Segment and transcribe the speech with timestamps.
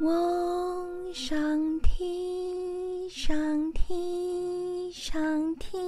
[0.00, 5.78] 嗡，上提，上提，上提。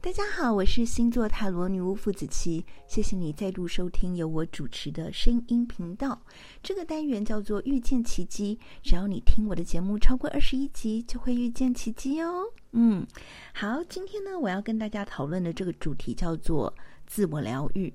[0.00, 6.22] 大家好，我是星座塔罗女巫傅子琪，谢谢你再度收听由我主持的声音频道。
[6.62, 12.44] 这个单元叫做遇见奇迹，只要你听我的节目超过二十一集，就会遇见奇迹哦。
[12.70, 13.04] 嗯，
[13.52, 16.72] 好，今天呢，我要跟大家讨论的这个主题叫做
[17.04, 17.92] 自我疗愈。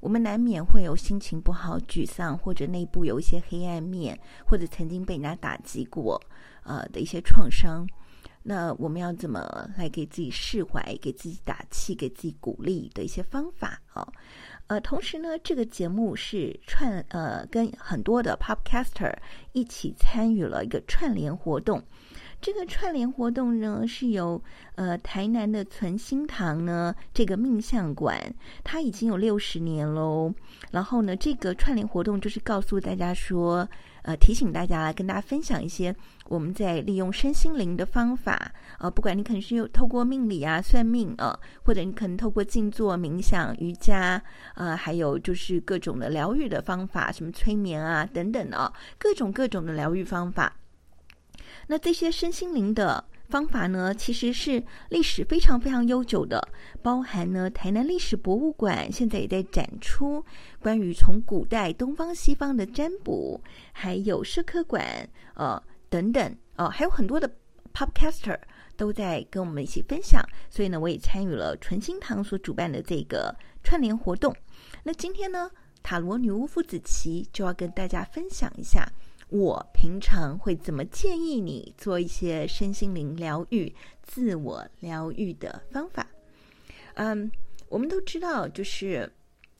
[0.00, 6.20] 我们难免会有心情不好、沮丧，或者内部有一些黑暗面，或者曾经被人家打击过，
[6.62, 7.86] 呃的一些创伤。
[8.42, 14.06] 那我们要怎么来给自己释怀、给自己打气、给自己鼓励的一些方法啊？
[14.68, 19.12] 呃，同时呢，这个节目是串呃跟很多的 Podcaster
[19.52, 21.82] 一起参与了一个串联活动。
[22.40, 24.40] 这个串联活动呢，是由
[24.76, 28.16] 呃台南的存心堂呢这个命相馆，
[28.62, 30.32] 它已经有六十年喽。
[30.70, 33.68] 然后呢，这个串联活动就是告诉大家说，
[34.02, 35.94] 呃，提醒大家来跟大家分享一些
[36.28, 44.22] 我们在利用身心灵的方法，呃，不管你可能是透过命理啊、算命啊，或者你可能透过静坐、冥想、瑜伽，
[44.54, 50.54] 呃，还有就是各种的疗愈的方法，什么催眠啊等等啊，各种各种的疗愈方法。
[51.66, 56.40] 那这些身心灵的方法呢，其实是历史非常非常悠久的，
[56.82, 60.24] 包含呢台南历史博物馆现在也在展出
[60.60, 63.40] 关于从古代东方西方的占卜，
[63.72, 67.30] 还有社科馆呃等等呃，还有很多的
[67.74, 68.38] Podcaster
[68.76, 74.34] 都在跟我们一起分享，所以呢，我也参与了纯心堂所主办的这个串联活动。
[74.82, 75.50] 那今天呢，
[75.82, 78.90] 塔罗女巫傅子琪就要跟大家分享一下。
[79.30, 86.06] 我平常会怎么建议你做一些身心灵疗愈、自我疗愈的方法？
[86.94, 87.30] 嗯，
[87.68, 89.10] 我们都知道，就是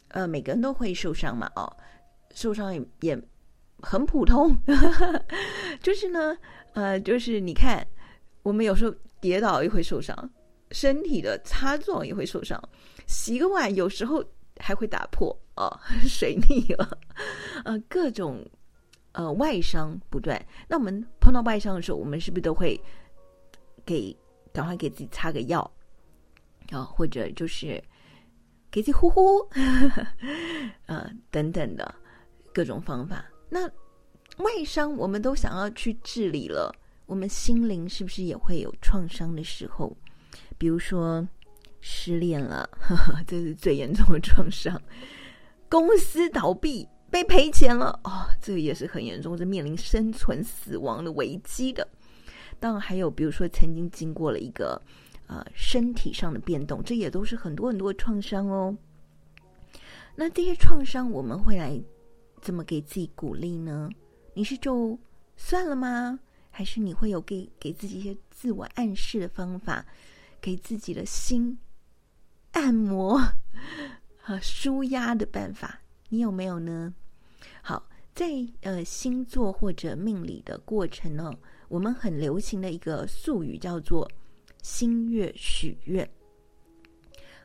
[0.09, 1.71] 呃，每个人都会受伤嘛，哦，
[2.35, 3.23] 受伤也也
[3.83, 4.57] 很普通。
[5.83, 6.37] 就是呢，
[6.73, 7.87] 呃，就是你看，
[8.43, 10.17] 我们有时候跌倒也会受伤，
[10.71, 12.59] 身体的擦撞也会受伤，
[13.07, 14.25] 洗个碗有时候
[14.59, 15.69] 还会打破哦，
[16.09, 16.99] 水逆了，
[17.67, 18.43] 呃，各种。
[19.19, 20.41] 呃，外伤不断。
[20.69, 22.81] 那我们碰到外伤的时候，我们是不是都会
[23.85, 24.17] 给
[24.53, 25.69] 赶快给自己擦个药
[26.71, 27.83] 啊、或者就是
[28.71, 29.41] 给自己呼呼，
[30.87, 31.93] 呃，等等的
[32.55, 33.25] 各种方法。
[33.49, 33.67] 那
[34.37, 36.73] 外伤我们都想要去治理了，
[37.07, 39.97] 我们心灵是不是也会有创伤的时候？
[40.57, 41.27] 比如说
[41.81, 44.77] 失恋了，呵呵，这是最严重的创伤；
[45.69, 46.89] 公司倒闭。
[47.11, 51.87] 被赔钱了哦，这个也是很严重，是面临生存死亡的危机的。
[52.61, 54.81] 当然还有，比如说曾经经过了一个
[55.27, 58.77] 呃身体上的变动，这也都是很多很多的创伤哦。
[60.15, 61.81] 那这些创伤我们会来
[62.43, 63.89] 怎么给自己鼓励呢？
[64.35, 64.99] 你是就
[65.37, 66.19] 算了吗？
[66.51, 69.87] 还是你会有给给自己一些自我暗示的方法，
[70.41, 71.57] 给自己的心
[72.53, 73.21] 按摩
[74.19, 75.81] 和舒压的办法？
[76.11, 76.95] 你有没有呢？
[77.63, 78.27] 好，在
[78.63, 81.33] 呃星座或者命理的过程呢，
[81.69, 84.11] 我们很流行的一个术语叫做
[84.63, 86.09] 新月许愿。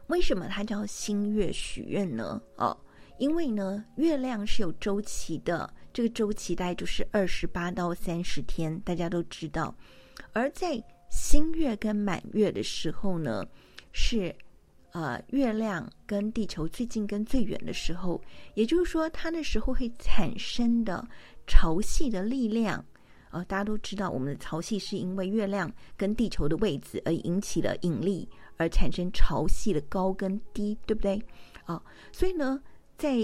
[0.07, 2.41] 为什么它叫新月许愿呢？
[2.55, 2.77] 哦，
[3.17, 9.75] 因为呢，月亮是有周期的，这个周期大概就是二十八到三十天，大家都知道。
[10.31, 10.81] 而在
[11.11, 13.45] 新月跟满月的时候呢，
[13.91, 14.33] 是。
[14.93, 18.21] 呃，月亮跟地球最近跟最远的时候，
[18.53, 21.03] 也就是说，它那时候会产生的
[21.47, 22.85] 潮汐的力量，
[23.31, 31.19] 呃，大家都知道，我们的潮汐是因为月亮跟地球的位置而引起了引力，而产生潮汐的高跟低，对不对？
[31.65, 31.81] 啊、
[32.11, 32.61] 所以呢，
[32.95, 33.17] 在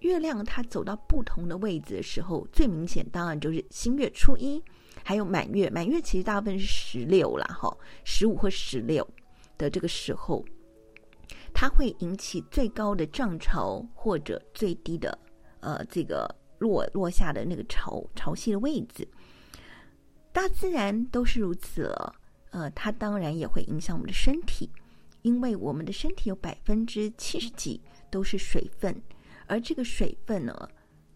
[0.00, 4.62] 月亮它走到不同的位置的时候，最明显当然就是新月初一，
[5.02, 9.08] 还有满月，满月其实大部分是十六啦，哈，十五或十六
[9.56, 10.44] 的这个时候。
[11.58, 15.18] 它会引起最高的涨潮，或者最低的，
[15.60, 16.28] 呃，这个
[16.58, 19.08] 落落下的那个潮潮汐的位置。
[20.34, 22.14] 大自然都是如此了，
[22.50, 24.70] 呃，它当然也会影响我们的身体，
[25.22, 27.80] 因为我们的身体有百分之七十几
[28.10, 28.94] 都是水分，
[29.46, 30.54] 而这个水分呢，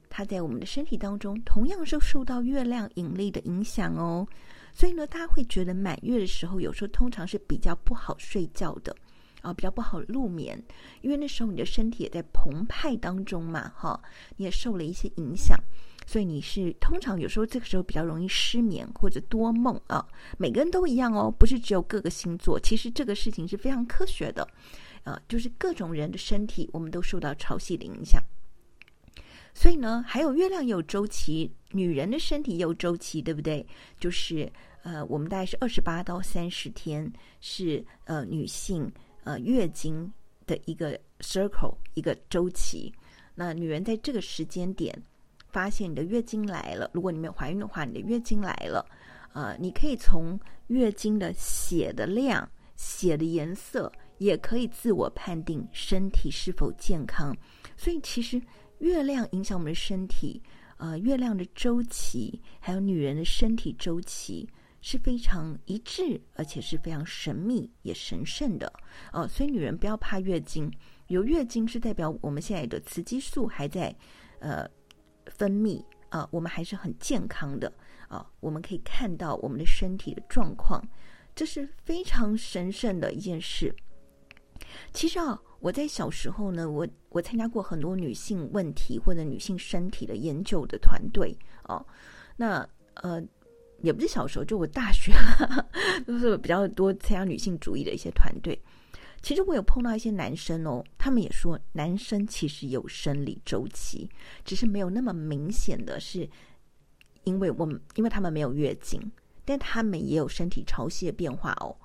[0.09, 4.27] 它在我们的身体当中同样是受到月亮引力的影响哦，
[4.73, 8.97] 所以呢，大家会觉得满月的时候，有时候通常是比较不好睡觉的。
[9.43, 10.63] 啊，比较不好入眠，
[11.01, 14.01] 因为那时候你的身体也在澎湃当中嘛，哈，
[14.37, 15.59] 你也受了一些影响，
[16.07, 20.07] 所以你是通常有时候这个时候比较容易失眠或者多梦啊。
[20.39, 24.47] 每个人都一样哦，不是只有各个星座，其实这个事情是非常科学的，
[25.05, 28.23] 啊，就是各种人的身体我们都受到潮汐的影响，
[29.55, 33.67] 所以呢，还有月亮有周期，女人的身体也有周期，对不对？
[33.99, 34.51] 就是
[34.83, 38.91] 呃，我们大概是二十八到三十天是呃女性
[39.25, 40.13] 呃月经
[40.47, 42.93] 的一个 circle 一个周期。
[43.35, 44.97] 那女人在这个时间点
[45.49, 48.85] 发现你的月经来了，如果你没有怀孕的话，你的月经来了，
[49.33, 50.39] 呃，你可以从
[50.69, 57.37] 月经的血的量、血的颜色，也可以自我判定身体是否健康。
[57.77, 58.41] 所以其实。
[58.81, 60.43] 月亮影响我们的身体，
[60.79, 64.49] 呃，月亮的周期还有女人的身体周期
[64.81, 68.73] 是非常一致，而且是非常神秘也神圣的
[69.13, 69.27] 哦。
[69.27, 70.73] 所以女人不要怕月经，
[71.09, 73.95] 有月经是代表我们现在的雌激素还在
[74.39, 74.69] 呃
[75.27, 77.73] 分泌啊，我们还是很健康的
[78.09, 80.83] 啊，我们可以看到我们的身体的状况，
[81.35, 83.75] 这是非常神圣的一件事。
[84.93, 85.41] 其实啊。
[85.61, 91.85] 我在小时候呢，我我参加过很多女性问题或者女性身体的研究的团队哦。
[92.35, 93.23] 那呃，
[93.83, 95.13] 也不是小时候，就我大学
[96.07, 98.61] 都是比较多参加女性主义的一些团队。
[99.23, 104.09] 其实我有碰到一些男生哦，他们也说男生其实有生理周期，
[104.45, 106.29] 只是没有那么明显的是，
[107.25, 108.99] 因为我们因为他们没有月经，
[109.45, 111.77] 但他们也有身体潮汐的变化哦，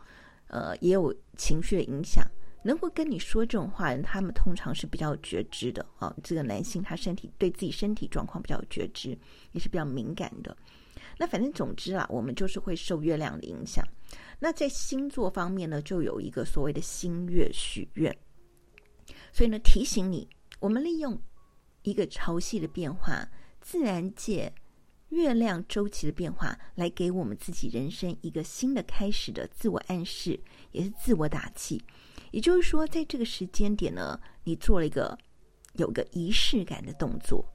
[0.48, 2.26] 呃，也有情绪的影响。
[2.64, 6.16] 能够跟你说这种话人，他们通常是比较觉知的啊。
[6.24, 9.10] 这个男性他身体对自己身体状况比较有觉知，
[9.52, 10.56] 也是比较敏感的。
[11.18, 13.86] 那反正总之啊，我们就是会受月亮的影响。
[14.40, 18.16] 那在星座方面呢，就有一个所谓的新月许愿。
[19.32, 20.28] 所以呢，提醒你，
[20.60, 21.20] 我们利用
[21.84, 23.28] 一个潮汐的变化、
[23.62, 24.54] 自然界
[25.10, 30.40] 月亮周期的变化，来给我们自己人生一个新的开始的自我暗示，
[30.72, 31.82] 也是自我打气。
[32.32, 35.18] 也就是说，在这个时间点呢，你做了一个
[35.74, 37.46] 有个仪式感的动作，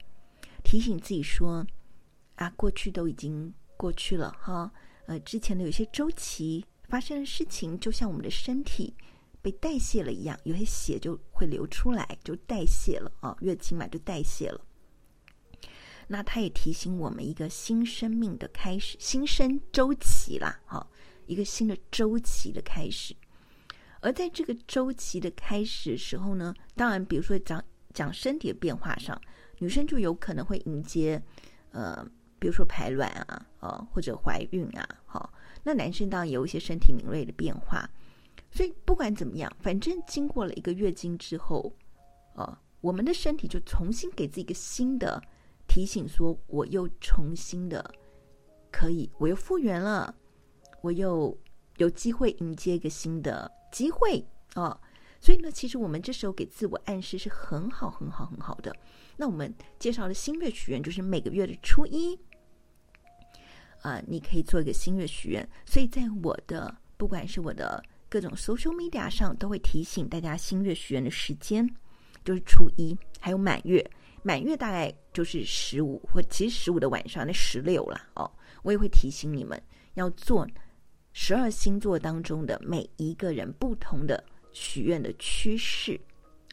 [0.63, 1.65] 提醒自己说
[2.41, 4.71] ：“啊，过去都已经过去了哈。
[5.05, 8.95] 呃，之前的有些周期发生的事情，就像我们的身体
[9.43, 14.59] 被代谢了一样，有些血就会流出来，就代谢了啊，月经嘛就代谢了。
[16.07, 20.85] 那它也提醒我们一个新生命的开始，新生周期啦，哈，
[21.27, 23.15] 一个新的周期的开始。”
[24.01, 27.63] 而在这个周期的开始的时候呢，当然，比如说讲
[27.93, 29.21] 讲身体的变化上，
[29.59, 31.21] 女生就有可能会迎接，
[31.69, 32.03] 呃，
[32.41, 37.87] 比如说排卵啊，呃，或者怀孕啊，好，那男生当然有一些身体敏锐的变化，
[38.49, 41.71] 所以不管怎么样，反正经过了一个月经之后，
[42.33, 45.21] 呃，我们的身体就重新给自己一个新的
[45.67, 47.93] 提醒，说我又重新的
[48.71, 50.15] 可以，我又复原了，
[50.81, 51.39] 我又
[51.77, 53.51] 有机会迎接一个新的。
[53.71, 54.77] 机会、哦，
[55.21, 58.75] 所以呢，其实我们这时候给自我暗示是很好、很好、很好的。
[59.15, 62.19] 那我们介绍的新月许愿就是每个月的初一
[63.81, 65.47] 啊、呃，你可以做一个新月许愿。
[65.65, 71.69] 所以在我的不管是我的各种 social media 上，都会提醒大家新月许愿的时间
[72.23, 73.85] 就是初一，还有满月。
[74.23, 78.31] 满月大概就是十五，或其实十五的晚上那十六了哦。
[78.63, 79.61] 我也会提醒你们
[79.95, 80.47] 要做。
[81.13, 84.23] 十二星座当中的每一个人不同的
[84.53, 85.99] 许愿的趋势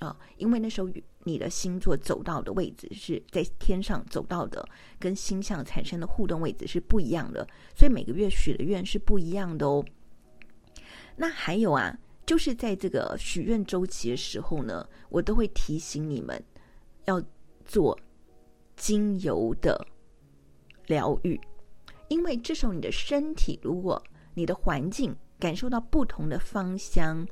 [0.01, 0.89] 啊，因为那时候
[1.29, 4.67] 你的星座走到的位置是在天上走到的，
[4.99, 9.85] 跟星象产生的互动位置是不一样的，所以每个月许的愿是不一样的哦。
[11.15, 16.43] 那还有啊，就是在这个许愿周期的时候呢，我都会提醒你们
[17.05, 17.23] 要
[17.67, 17.99] 做
[18.75, 19.87] 精油的
[20.87, 21.39] 疗愈，
[22.09, 27.27] 因为这时候你的身体如果你的环境感受到不同的芳香，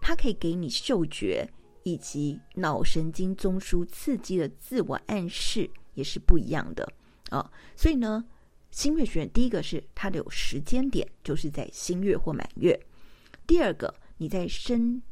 [0.00, 1.48] 它可以给你嗅觉
[1.82, 6.86] 以及脑神经中枢刺激的自我暗示也是不一样的。
[7.30, 8.24] 啊、所以呢，
[8.70, 12.74] 新月学院第一个是它的有时间点，就是在新月或满月；
[13.46, 15.02] 第二个，你在身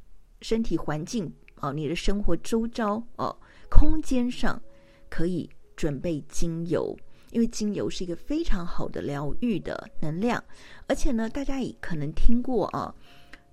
[0.40, 3.36] 身体环境啊、你的生活周遭哦，
[3.70, 4.60] 空间上
[5.08, 6.96] 可以准备精油。
[7.32, 10.42] 因为精油是一个非常好的疗愈的能量，
[10.86, 12.94] 而且呢，大家也可能听过啊，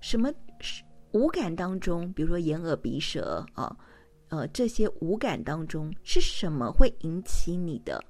[0.00, 0.32] 什么
[1.14, 3.74] 五感当中，比如说眼、耳、鼻、舌啊，
[4.30, 8.04] 呃，这些五感当中是什么会引起你的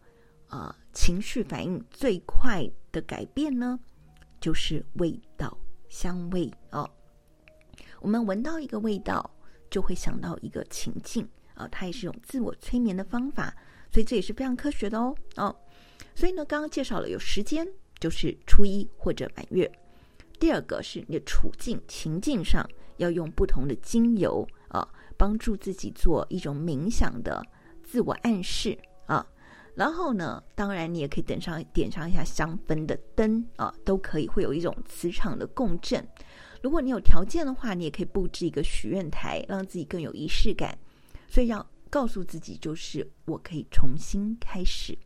[0.49, 3.78] 啊情绪反应最快的改变呢？
[4.40, 5.54] 就是味道、
[5.90, 6.88] 香味啊。
[8.00, 9.30] 我们闻到一个味道，
[9.70, 13.54] 就会想到一个情境啊，它也是一种自我催眠的方法。
[13.92, 15.54] 所以这也是非常科学的哦，哦，
[16.14, 17.68] 所以呢，刚刚介绍了有时间，
[18.00, 19.70] 就是初一或者满月。
[20.40, 24.86] 第二个是你的处境情境上要用不同的精油啊，
[25.16, 27.44] 帮助自己做一种冥想的
[27.82, 29.26] 自我暗示啊。
[29.74, 36.06] 然后呢，当然你也可以点上点上一下香氛的灯啊，都可以，会有一种磁场的共振。
[36.62, 40.78] 如果你有条件的话，你也可以布置一个许愿台，让自己更有仪式感。
[41.28, 44.96] 所以要告诉自己，就是我可以重新开始。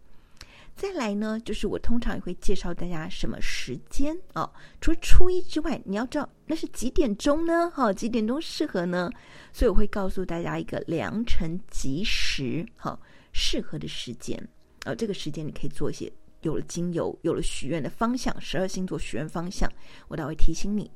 [0.78, 4.48] 再来呢，就是我通常也会介绍大家什么时间哦？
[4.80, 7.68] 除了初一之外，你要知道那是几点钟呢？
[7.72, 9.10] 哈，几点钟适合呢？
[9.52, 12.96] 所以我会告诉大家一个良辰吉时，哈，
[13.32, 14.40] 适合的时间。
[14.84, 16.10] 呃，这个时间你可以做一些，
[16.42, 19.68] 有了精油，有了许愿的方向，十二星座许愿方向，
[20.06, 20.88] 我都会提醒你。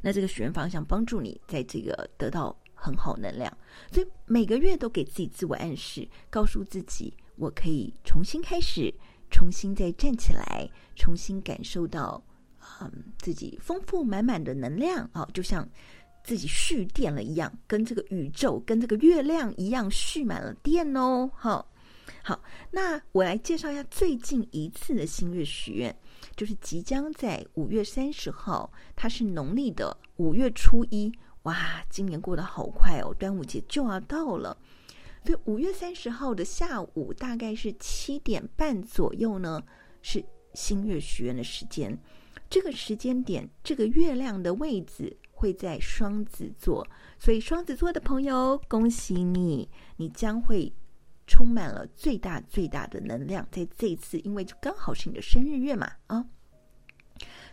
[0.00, 3.54] 那这个许愿方向帮助你在这个得到很好能量，
[3.92, 8.94] 所以每个月都给自己自我暗示，告诉自己我可以重新开始，
[9.28, 12.22] 重新再站起来，重新感受到
[12.80, 15.68] 嗯自己丰富满满的能量哦，就像
[16.22, 21.68] 自己蓄电了一样，跟这个宇宙跟这个月亮一样蓄满了电哦，好。
[22.22, 25.96] 好，那我来介绍一下最近一次的新月许愿，
[26.36, 31.12] 就是即将在五月三十号，它是农历的五月初一。
[31.42, 34.56] 哇，今年过得好快哦，端午节就要到了。
[35.24, 39.62] 所以五月三十号的下午，大概是七点半左右呢，
[40.02, 40.24] 是
[40.54, 41.98] 新月许愿的时间。
[42.48, 46.86] 这个时间点，这个月亮的位置会在双子座，
[47.18, 50.72] 所以双子座的朋友，恭喜你，你将会。
[51.24, 56.26] 充满了最大最大的能量，在这一次，因为就刚好是你的生日月嘛，啊，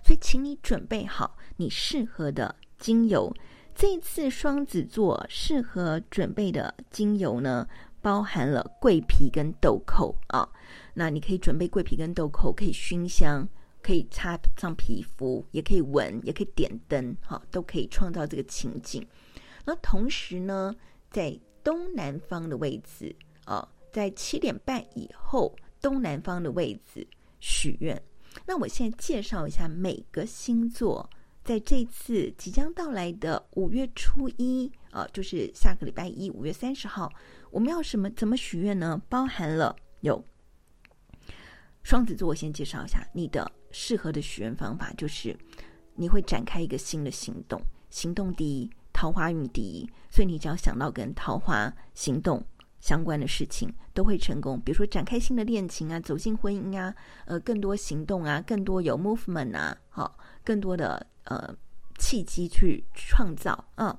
[0.04, 3.32] 所以请你准备好你适合的精油。
[3.80, 7.66] 这次双子座适合准备的精油呢，
[8.02, 10.46] 包含了桂皮跟豆蔻啊。
[10.94, 13.48] 那你可以准备桂皮跟豆蔻，可以熏香，
[13.82, 19.02] 可以擦上皮肤，也可以闻，也可以点灯，哈、都可以创造这个情景。
[19.64, 20.76] 那同时呢，
[21.10, 23.16] 在东南方的位置。
[23.46, 27.08] 啊，在七点半以后，东南方的位置
[27.40, 28.00] 许愿。
[28.46, 31.10] 那我现在介绍一下每个星座，
[31.50, 37.12] 在这次即将到来的五月初一呃，就是下个礼拜一，五月三十号，
[37.50, 39.02] 我们要什么怎么许愿呢？
[39.10, 40.24] 包含了有
[41.82, 45.36] 双子座，我先介绍一下你的适合的许愿方法，就是
[45.96, 52.46] 你会展开一个新的行动，行动第一，桃花运第一，所以你只要想到跟桃花行动。
[52.80, 56.96] 相关的事情都会成功，比如说展开新的恋情啊，走进婚姻啊，
[57.26, 61.54] 呃，更多行动啊，更多有 movement 啊，好，更多的呃
[61.98, 63.96] 契机去创造，嗯，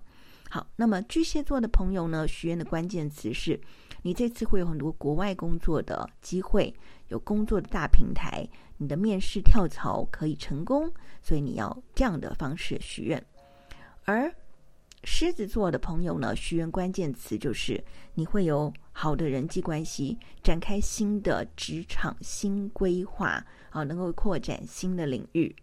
[0.49, 0.67] 好。
[0.77, 3.61] 那么巨蟹座的朋友呢，许愿的关键词是，
[4.03, 6.75] 你这次会有很多国外工作的机会，
[7.09, 10.91] 有工作的大平台，你的面试跳槽可以成功，
[11.23, 13.23] 所以你要这样的方式许愿，
[14.05, 14.35] 而。
[15.03, 17.83] 狮子座的朋友呢，许愿关键词就是
[18.15, 25.55] 你会有好的人际关系，展开新的职场新规划啊，能够扩展新的领域。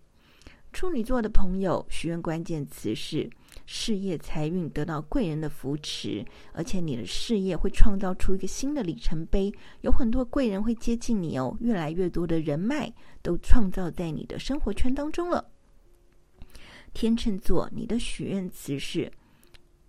[0.73, 3.27] 处女座的朋友许愿关键词是
[3.65, 12.91] 事业财运得到贵人的扶持，而且你的事业会创造出一个新的里程碑，有很多贵人会接近你哦，越来越多的人脉
[13.21, 15.51] 都创造在你的生活圈当中了。
[16.93, 19.11] 天秤座，你的许愿词是。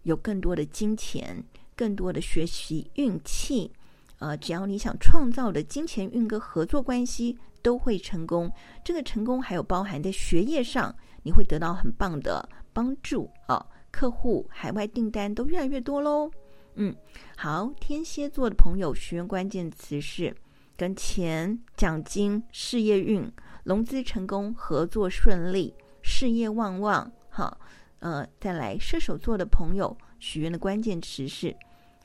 [0.09, 1.45] 有更多的金钱，
[1.77, 3.71] 更多的学习运气，
[4.19, 8.51] 呃，只要你想创造的金钱运跟合作关系都会成功。
[8.83, 16.31] 这个成功还有包含在学业上，你会得到很棒的帮助啊、客户海外订单都越来越多喽。
[16.77, 16.97] 嗯，
[17.37, 20.35] 好，天蝎座的朋友学员关键词是
[20.75, 23.31] 跟钱、奖金、事业运、
[23.63, 27.55] 融资成功、合作顺利、事业旺旺，哈。
[28.01, 31.55] 呃，再来射手座的朋友许愿的关键词是，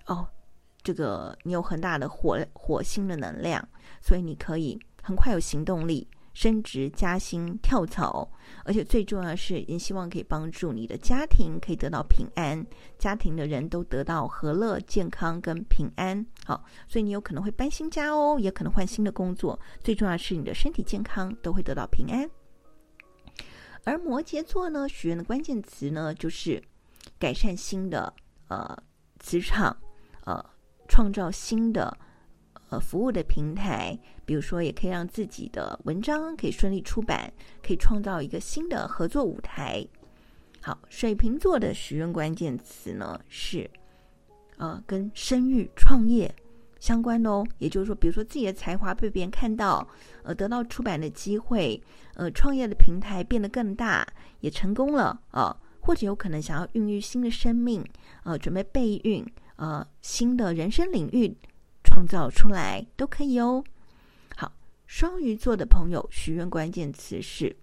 [0.08, 0.28] 哦，
[0.82, 3.68] 这个你有很大的火火星的能量，
[4.02, 8.28] 所以你可以很快有行动力，升职加薪跳槽，
[8.66, 12.66] 而且最重要的是，你希望可以帮助你的家庭可以得到平安，
[12.98, 16.26] 家庭的人都得到和乐、健康跟平安。
[16.44, 22.28] 好，所以你有可能会搬新家哦，也可能换新的工作，最重要的是你的身体健康都会得到平安。
[23.84, 26.62] 而摩羯座呢，许愿的关键词呢，就是
[27.20, 28.14] 改善新的
[28.48, 28.78] 呃
[29.20, 29.76] 磁场，
[30.26, 30.44] 呃，
[30.88, 31.96] 创造新的
[32.70, 39.86] 呃服务的平台，比如说，也可以让自己的文章可以顺利出版，可以创造一个新的合作舞台。
[40.62, 43.70] 好，水瓶座的许愿关键词呢是
[44.58, 46.34] 呃跟生育创业。
[46.84, 49.88] 相关的哦，也就是说，比如说自己的才华被别人看到，
[50.22, 51.82] 呃，得到出版的机会，
[52.16, 54.06] 呃，创业的平台变得更大，
[54.42, 57.82] 也成功了啊、呃，或者有可能想要孕育新的生命，
[58.26, 59.26] 呃，准备备孕，
[59.56, 61.34] 呃，新的人生领域
[61.86, 63.64] 创造出来都可以哦。
[64.36, 64.52] 好，
[64.86, 67.56] 双鱼座的朋友许愿关键词是：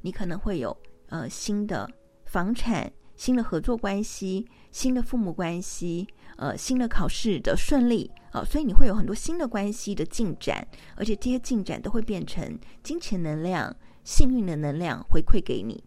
[0.00, 0.76] 你可能会有
[1.10, 1.88] 呃新的
[2.24, 15.84] 房产、新的合作关系、新的父母关系、呃新的考试的顺利啊、所以你会有很多新的关系的进展，而且这些进展都会变成金钱能量、幸运的能量回馈给你。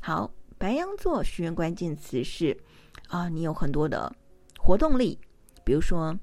[0.00, 0.28] 好。
[0.58, 2.56] 白羊座许愿关键词是
[3.08, 4.12] 啊，你有很多的
[4.58, 5.18] 活动力，
[5.64, 6.16] 比如说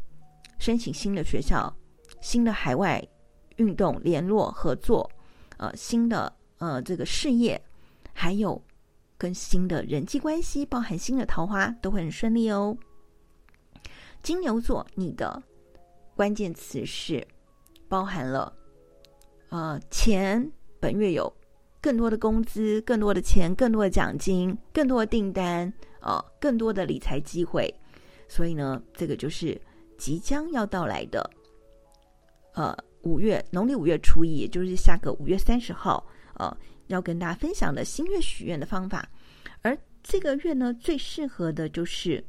[0.57, 1.73] 申请新的学校、
[2.21, 3.05] 新的海外
[3.57, 5.09] 运动联络合作，
[5.57, 7.61] 呃，新的呃这个事业，
[8.13, 8.61] 还有
[9.19, 12.75] 跟新的人际关系，包含新的桃花，都会很顺利哦。
[14.23, 15.43] 金牛座，你的
[16.15, 17.27] 关键词是
[17.87, 18.51] 包含了
[19.49, 21.31] 呃钱，本月有。
[21.81, 25.71] 更多的工资，更多的钱，更多的奖金，更多的订单，
[26.01, 27.73] 呃，更多的理财机会。
[28.27, 29.57] 所以呢，这个就是
[29.97, 31.31] 即将要到来的，
[32.53, 36.53] 呃，五月农历五月初一，也就是下个五月三十号，呃，
[36.89, 39.09] 要跟大家分享的新月许愿的方法。
[39.63, 42.23] 而这个月呢，最适合的就是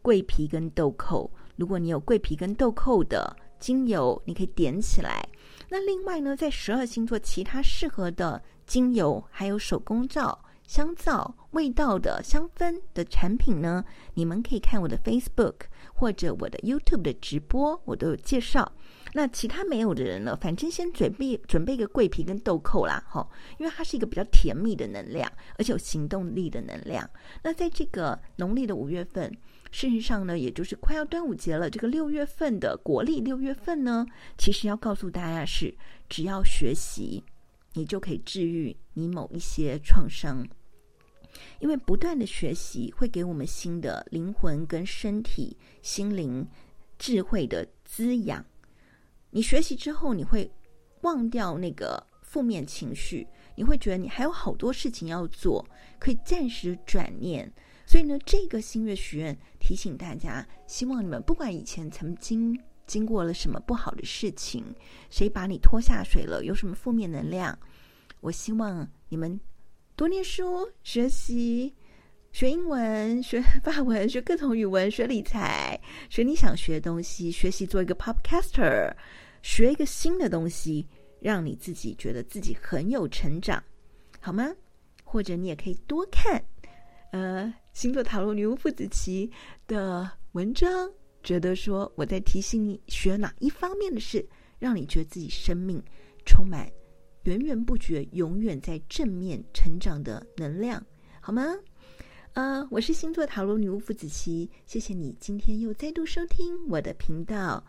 [0.00, 1.30] 桂皮跟豆蔻。
[1.56, 5.22] 如果你有桂皮跟豆蔻的精油，你可以点起来。
[5.68, 8.42] 那另外呢，在十二星座其他适合的。
[8.64, 15.54] 精油还有手工皂、香皂、味道的香氛的产品呢，你们可以看我的 Facebook
[15.92, 18.72] 或者我的 YouTube 的直播，我都有介绍。
[19.12, 23.28] 那其他没有的人呢，反正先准备准备一个桂皮跟豆蔻啦，哈，
[23.58, 27.08] 因为它是一个比较甜蜜的能量，而且有行动力的能量。
[27.42, 29.30] 那在这个农历的五月份，
[29.70, 34.06] 事实上呢，也就是快要端午节了，这个六月份的国历六月份呢，
[34.38, 35.74] 其实要告诉大家是，
[36.08, 37.22] 只要学习。
[37.74, 40.46] 你就可以治愈你某一些创伤，
[41.58, 46.46] 因为不断的学习会给我们新的灵魂跟身体、心灵、
[46.98, 48.44] 智慧的滋养。
[49.32, 50.48] 你学习之后，你会
[51.00, 55.66] 忘掉那个负面情绪，你会觉得你还有好多事情要做，
[55.98, 57.52] 可以暂时转念。
[57.84, 62.56] 所以呢，这个新月许愿提醒大家，希望你们不管以前曾经。
[62.84, 64.62] 经过了什么不好的事情？
[65.08, 66.44] 谁把你拖下水了？
[66.44, 67.56] 有什么负面能量？
[68.20, 69.40] 我希望你们
[69.94, 71.72] 多念书、学习、
[72.32, 75.80] 学英文、学法文、学各种语文、学理财、
[76.10, 78.92] 学你想学的东西，学习做一个 podcaster，
[79.42, 80.86] 学一个新的东西，
[81.20, 83.62] 让你自己觉得自己很有成长，
[84.20, 84.50] 好吗？
[85.04, 86.42] 或者你也可以多看，
[87.10, 89.30] 呃，星座塔罗女巫傅子綺
[89.66, 90.90] 的文章。
[91.22, 94.26] 觉得说我在提醒你学哪一方面的事，
[94.58, 95.80] 让你觉得自己生命
[96.24, 96.68] 充满
[97.22, 100.84] 源源不绝、永远在正面成长的能量，
[101.20, 101.54] 好吗？
[102.32, 107.62] 呃，我是星座塔罗女巫傅子綺，谢谢你今天又再度收听我的频道。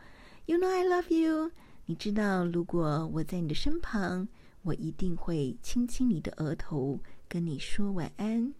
[0.46, 1.52] You know I love you，
[1.86, 4.26] 你知道如果我在你的身旁
[4.62, 8.54] 我一定会亲亲你的额头跟你说晚安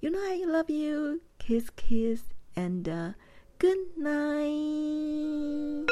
[0.00, 2.22] you know i love you kiss kiss
[2.56, 3.14] and
[3.58, 5.86] good night